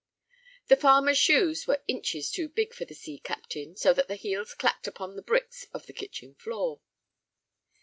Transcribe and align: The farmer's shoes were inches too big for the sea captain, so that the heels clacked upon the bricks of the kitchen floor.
The 0.65 0.75
farmer's 0.75 1.19
shoes 1.19 1.67
were 1.67 1.83
inches 1.87 2.31
too 2.31 2.49
big 2.49 2.73
for 2.73 2.85
the 2.85 2.95
sea 2.95 3.19
captain, 3.19 3.75
so 3.75 3.93
that 3.93 4.07
the 4.07 4.15
heels 4.15 4.55
clacked 4.55 4.87
upon 4.87 5.15
the 5.15 5.21
bricks 5.21 5.67
of 5.75 5.85
the 5.85 5.93
kitchen 5.93 6.33
floor. 6.33 6.81